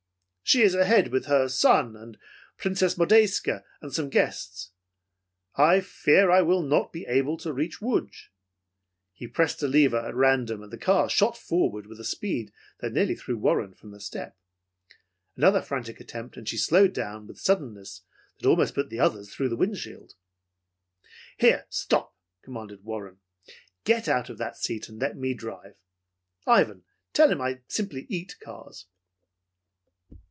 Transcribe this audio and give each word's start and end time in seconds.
She 0.43 0.63
is 0.63 0.75
ahead 0.75 1.13
with 1.13 1.27
her 1.27 1.47
son 1.47 1.95
and 1.95 2.17
Princess 2.57 2.95
Modjeska 2.97 3.63
and 3.81 3.93
some 3.93 4.09
guests. 4.09 4.71
I 5.55 5.79
fear 5.79 6.29
I 6.29 6.41
will 6.41 6.61
not 6.61 6.91
be 6.91 7.05
able 7.05 7.37
to 7.37 7.53
reach 7.53 7.81
Lodz." 7.81 8.27
He 9.13 9.29
pressed 9.29 9.63
a 9.63 9.67
lever 9.69 10.05
at 10.05 10.13
random, 10.13 10.61
and 10.61 10.69
the 10.69 10.91
ear 10.93 11.07
shot 11.07 11.37
forward 11.37 11.87
with 11.87 12.01
a 12.01 12.03
speed 12.03 12.51
that 12.81 12.91
nearly 12.91 13.15
threw 13.15 13.37
Warren 13.37 13.73
from 13.73 13.91
the 13.91 14.01
step. 14.01 14.37
Another 15.37 15.61
frantic 15.61 16.01
attempt 16.01 16.35
and 16.35 16.49
she 16.49 16.57
slowed 16.57 16.91
down 16.91 17.27
with 17.27 17.37
a 17.37 17.39
suddenness 17.39 18.01
that 18.37 18.45
almost 18.45 18.75
put 18.75 18.89
the 18.89 18.99
others 18.99 19.33
through 19.33 19.47
the 19.47 19.55
wind 19.55 19.77
shield. 19.77 20.15
"Here, 21.37 21.65
stop!" 21.69 22.13
commanded 22.41 22.83
Warren. 22.83 23.21
"Get 23.85 24.09
out 24.09 24.29
of 24.29 24.37
that 24.39 24.57
seat 24.57 24.89
and 24.89 24.99
let 24.99 25.15
me 25.15 25.33
drive! 25.33 25.77
Ivan, 26.45 26.83
tell 27.13 27.31
him 27.31 27.39
I 27.39 27.61
simply 27.69 28.05
eat 28.09 28.35
cars!" 28.41 28.87